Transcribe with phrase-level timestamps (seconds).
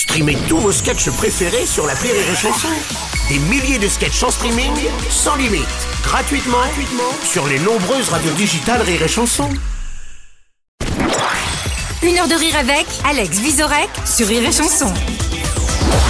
[0.00, 2.68] Streamez tous vos sketchs préférés sur la Rire et Chanson.
[3.28, 4.72] Des milliers de sketchs en streaming,
[5.10, 5.66] sans limite,
[6.02, 9.50] gratuitement, gratuitement sur les nombreuses radios digitales Rire et Chanson.
[12.02, 14.90] Une heure de rire avec Alex Visorek sur Rire et Chanson.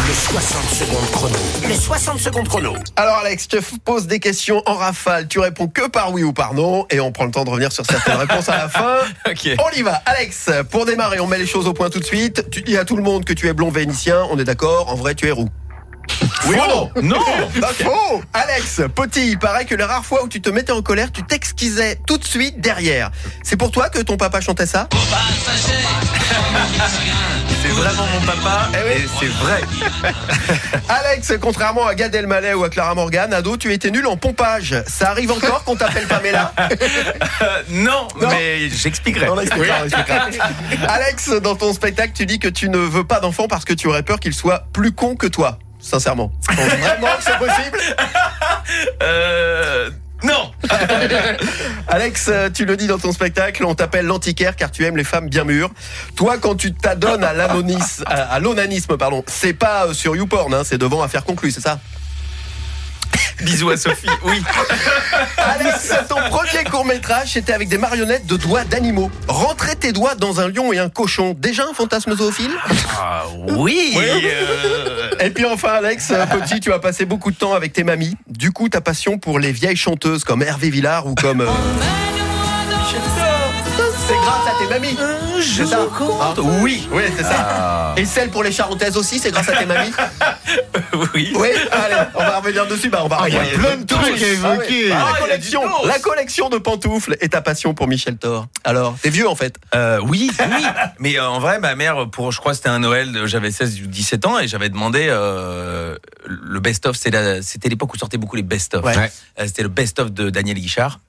[0.06, 1.36] Les 60 secondes chrono.
[1.68, 2.74] Les 60 secondes chrono.
[2.96, 5.28] Alors Alex, je te pose des questions en rafale.
[5.28, 7.70] Tu réponds que par oui ou par non et on prend le temps de revenir
[7.72, 8.98] sur certaines réponses à la fin.
[9.28, 9.50] Ok.
[9.58, 10.02] On y va.
[10.06, 12.50] Alex, pour démarrer, on met les choses au point tout de suite.
[12.50, 14.26] Tu dis à tout le monde que tu es blond vénitien.
[14.30, 15.48] On est d'accord En vrai, tu es roux.
[16.46, 16.90] Oui ou non?
[17.02, 17.18] Non
[17.56, 17.86] Ok.
[18.32, 21.22] Alex, petit, il paraît que les rares fois où tu te mettais en colère, tu
[21.22, 23.10] t'exquisais tout de suite derrière.
[23.44, 24.88] C'est pour toi que ton papa chantait ça?
[27.62, 29.60] C'est vraiment mon papa Eh et c'est vrai.
[30.88, 34.74] Alex, contrairement à Gad Elmaleh ou à Clara Morgan, ado, tu étais nul en pompage.
[34.86, 36.52] Ça arrive encore qu'on t'appelle Pamela
[37.42, 38.28] Euh, non, Non.
[38.30, 39.26] mais j'expliquerai.
[40.88, 43.86] Alex, dans ton spectacle, tu dis que tu ne veux pas d'enfant parce que tu
[43.88, 45.58] aurais peur qu'il soit plus con que toi.
[45.80, 46.30] Sincèrement.
[46.48, 47.78] Vraiment que c'est possible
[49.02, 49.90] Euh,
[50.22, 50.52] non
[51.88, 55.04] Alex, euh, tu le dis dans ton spectacle, on t'appelle l'antiquaire car tu aimes les
[55.04, 55.70] femmes bien mûres.
[56.16, 61.02] Toi, quand tu t'adonnes à l'onanisme, pardon, c'est pas euh, sur YouPorn, hein, c'est devant
[61.02, 61.80] affaire conclue, c'est ça?
[63.42, 64.42] Bisous à Sophie, oui.
[65.38, 69.10] Alex, ton premier court-métrage, c'était avec des marionnettes de doigts d'animaux.
[69.28, 72.50] Rentrer tes doigts dans un lion et un cochon, déjà un fantasme zoophile?
[72.98, 73.22] Ah,
[73.56, 77.84] oui, euh, Et puis enfin, Alex, petit, tu as passé beaucoup de temps avec tes
[77.84, 78.16] mamies.
[78.28, 81.40] Du coup, ta passion pour les vieilles chanteuses comme Hervé Villard ou comme...
[81.40, 81.46] euh,
[84.06, 84.96] C'est grâce à tes mamies
[85.40, 87.94] C'est ça Hein Oui, Oui, c'est ça.
[87.96, 89.92] Et celle pour les charentaises aussi, c'est grâce à tes mamies
[91.14, 91.32] oui.
[91.34, 92.88] Oui, allez, on va revenir dessus.
[92.90, 93.58] Bah, on va il y a revenir.
[93.60, 94.92] plein de trucs à évoquer.
[94.92, 97.88] Ah, Ah, la il y a collection, la collection de pantoufles et ta passion pour
[97.88, 98.46] Michel Thor.
[98.64, 99.56] Alors, t'es vieux en fait.
[99.74, 100.64] Euh, oui, oui.
[100.98, 103.82] Mais euh, en vrai, ma mère, pour, je crois que c'était un Noël, j'avais 16
[103.82, 105.96] ou 17 ans et j'avais demandé euh,
[106.26, 106.96] le best-of.
[106.96, 108.84] C'était l'époque où sortaient beaucoup les best-of.
[108.84, 109.10] Ouais.
[109.46, 111.00] C'était le best-of de Daniel Guichard.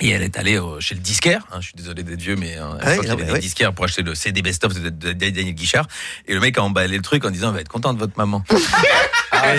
[0.00, 1.42] Et elle est allée euh, chez le disquaire.
[1.52, 3.38] hein, je suis désolé d'être vieux, mais à Ouais, l'époque, il y avait des ouais.
[3.40, 5.86] disquaires pour acheter le CD best-of de, de- de Daniel Guichard.
[6.28, 8.16] Et le mec a emballé le truc en disant, on va être content de votre
[8.16, 8.44] maman.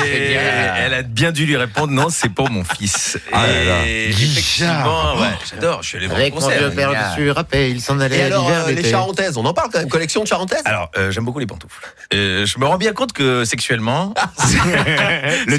[0.06, 0.34] et
[0.78, 3.18] elle a bien dû lui répondre, non, c'est pour mon fils.
[3.34, 3.86] Ah là là.
[3.86, 4.32] et Guichard.
[4.32, 5.84] effectivement, ouais, j'adore.
[5.84, 6.74] Je suis allé voir le concert.
[6.74, 9.70] père dessus, rappel, il s'en allait Et à alors, euh, les charentaises, on en parle
[9.72, 9.90] quand même.
[9.90, 10.62] Collection de charentaises?
[10.66, 11.82] Alors, euh, j'aime beaucoup les pantoufles.
[12.14, 14.14] Euh, je me rends bien compte que sexuellement,
[15.48, 15.58] Le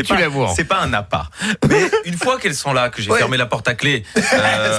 [0.54, 1.28] c'est pas- pas un appât.
[1.68, 4.04] Mais une fois qu'elles sont là, que j'ai fermé la porte à clé,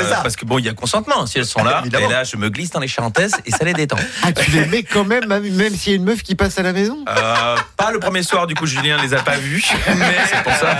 [0.09, 0.19] ça.
[0.21, 1.79] parce que bon, il y a consentement si elles sont là.
[1.81, 2.07] Évidemment.
[2.09, 3.97] et là, je me glisse dans les charentaises et ça les détend.
[4.23, 6.61] Ah, tu les mets quand même, même s'il y a une meuf qui passe à
[6.63, 7.03] la maison?
[7.09, 9.65] Euh, pas le premier soir, du coup, Julien les a pas vus.
[9.95, 10.75] Mais c'est pour ça.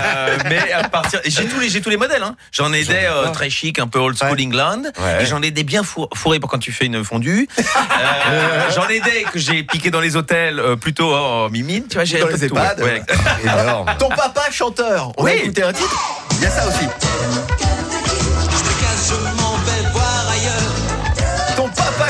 [0.48, 2.22] mais à partir, j'ai tous les, j'ai tous les modèles.
[2.22, 2.36] Hein.
[2.52, 4.44] J'en ai des euh, très chic, un peu old school Ouais.
[4.46, 4.82] England.
[5.00, 5.22] Ouais.
[5.22, 7.48] Et j'en ai des bien four- fourrés pour quand tu fais une fondue.
[8.30, 11.84] Euh, j'en ai des que j'ai piqués dans les hôtels, euh, plutôt oh, mimine.
[11.88, 12.80] Tu vois, j'ai Dans un peu les EHPAD.
[12.80, 13.02] ouais.
[13.98, 15.12] Ton papa chanteur.
[15.18, 15.30] On Oui.
[15.32, 15.96] va écouter un titre?
[16.32, 16.86] Il y a ça aussi.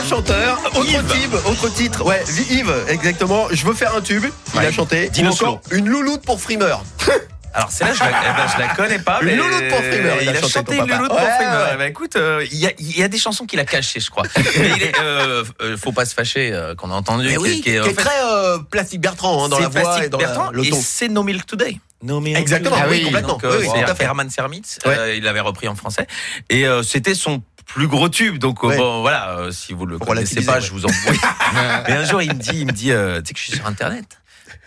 [0.08, 1.04] Chanteur, autre Yves.
[1.06, 3.46] type, autre titre, ouais, Yves, exactement.
[3.50, 4.24] Je veux faire un tube.
[4.54, 4.66] Il Ouais.
[4.66, 5.10] a chanté.
[5.22, 6.82] Ou encore une louloute pour frimeur.
[7.54, 9.78] Alors c'est là je la, eh ben, je la connais pas Une mais louloute pour
[9.78, 11.64] frimeur, il il a chanté, chanté louloute pour Ouais, frimeur.
[11.66, 11.70] ouais.
[11.74, 14.00] Eh ben, écoute, euh, il y, a, il y a des chansons qu'il a cachées,
[14.00, 14.22] je crois.
[14.58, 17.26] mais il est, euh, euh, faut pas se fâcher euh, qu'on a entendu.
[17.26, 19.68] Mais qui- oui, qui est, qui est fait, très euh, plastique Bertrand hein, dans la
[19.68, 20.78] voix et dans la- Bertrand le et ton.
[20.82, 21.78] c'est No Milk Today.
[22.02, 22.88] No Milk Exactement, Today.
[22.90, 23.28] oui, complètement.
[23.34, 24.02] Donc, euh, Oui, oui, c'est.
[24.02, 24.78] Herman Sermitz.
[24.86, 24.96] Ouais.
[24.98, 26.06] euh, il l'avait repris en français
[26.48, 28.38] et euh, c'était son plus gros tube.
[28.38, 28.76] Donc euh, Ouais.
[28.76, 30.60] bon, voilà, euh, si vous le connaissez pas, ouais.
[30.60, 31.12] je vous envoie.
[31.88, 33.52] Mais un jour, il me dit, il me dit, euh, tu sais que je suis
[33.56, 34.04] sur Internet.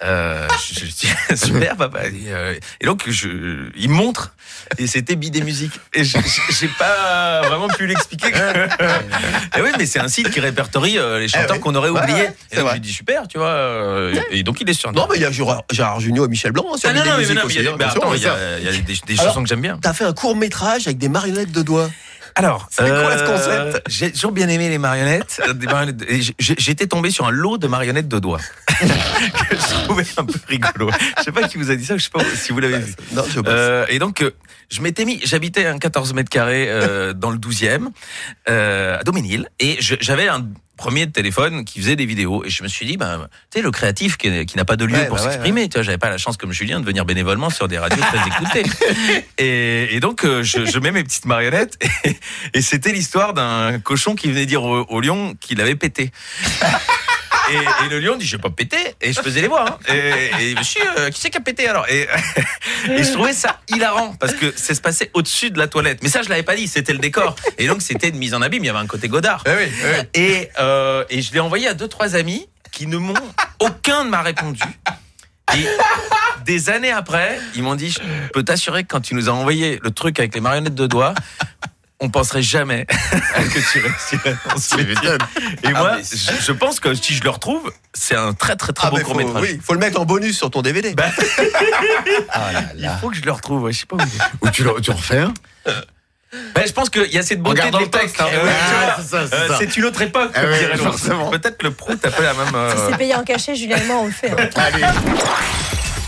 [0.04, 1.08] Euh, je, je dis
[1.38, 4.34] super papa et, euh, et donc je, il me montre
[4.78, 8.28] et c'était Bidé Musique et je- je- j'ai pas vraiment pu l'expliquer
[9.56, 11.60] et oui mais c'est un site qui répertorie euh, les chanteurs Eh ouais.
[11.60, 12.74] qu'on aurait oubliés ouais, et donc vrai.
[12.76, 15.32] j'ai dit super tu vois et donc il est sur Non, mais il y a
[15.32, 17.68] Gérard, Jugnot et Michel Blanc hein, sur ah, non, non, mais, non, mais il y
[17.68, 20.06] a, hein, attends, y a, y a des, des chansons que j'aime bien T'as fait
[20.06, 21.90] un court métrage avec des marionnettes de doigts.
[22.36, 25.42] Alors, C'est quoi ce concept J'ai toujours bien aimé les marionnettes.
[25.48, 26.04] euh, marionnettes
[26.38, 28.42] J'étais tombé sur un lot de marionnettes de doigts
[28.80, 30.90] que je trouvais un peu rigolo.
[31.18, 32.94] Je sais pas qui vous a dit ça, je sais pas si vous l'avez vu.
[33.14, 33.40] Non, je.
[33.48, 34.32] Euh, et donc, euh,
[34.70, 37.88] je m'étais mis, j'habitais un 14 mètres carrés euh, dans le 12e,
[38.50, 40.46] euh, à Doménil, et j'avais un
[40.78, 43.72] premier téléphone qui faisait des vidéos, et je me suis dit, ben, tu sais, le
[43.72, 45.98] créatif qui, qui n'a pas de lieu Ouais, pour bah ouais, s'exprimer, tu vois, j'avais
[45.98, 48.64] pas la chance comme Julien de venir bénévolement sur des radios très écoutées.
[49.38, 52.18] Et, et donc, euh, je, je mets mes petites marionnettes, et,
[52.54, 56.12] et c'était l'histoire d'un cochon qui venait dire au, au lion qu'il avait pété.
[57.52, 59.94] Et, et le lion dit j'ai pas pété et je faisais les voix hein.
[59.94, 61.88] et, et monsieur euh, qui c'est qui a pété alors?
[61.90, 62.08] Et,
[62.90, 66.10] et je trouvais ça hilarant parce que ça se passait au-dessus de la toilette mais
[66.10, 68.64] ça je l'avais pas dit c'était le décor et donc c'était une mise en abîme
[68.64, 70.08] il y avait un côté Godard Eh oui, eh oui.
[70.16, 73.14] et, euh, et je l'ai envoyé à deux trois amis qui ne m'ont
[73.60, 74.62] aucun ne m'a répondu.
[75.56, 75.66] Et
[76.44, 78.00] des années après, ils m'ont dit, je
[78.34, 81.14] peux t'assurer que quand tu nous as envoyé le truc avec les marionnettes de doigts,
[82.06, 85.10] on penserait jamais que tu réussirais dans ce métier.
[85.64, 88.56] Et moi, Ah, mais je, je pense que si je le retrouve, c'est un très
[88.56, 89.42] très très Ah, beau court métrage.
[89.42, 90.94] oui, faut le mettre en bonus sur ton DVD.
[90.94, 91.06] Bah,
[92.30, 93.64] Ah là il faut que je le retrouve.
[93.64, 94.46] ouais, Je sais pas où.
[94.46, 95.34] Ou tu, le- tu refais un
[96.54, 98.26] Bah, je pense qu'il y a cette beauté de le texte, hein.
[98.26, 98.52] Ouais.
[98.52, 99.56] Ah, c'est Euh.
[99.58, 100.42] C'est une autre époque, Ah
[100.78, 101.30] forcément.
[101.32, 102.54] Peut-être le prout a pas la même.
[102.56, 104.32] euh, Si c'est payé en cachet, Julien et moi, on le fait.
[104.32, 104.50] hein.
[104.56, 104.84] Allez.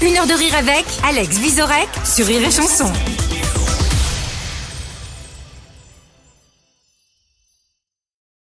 [0.02, 2.92] Une heure de rire avec Alex Visorek sur Rire et Chanson.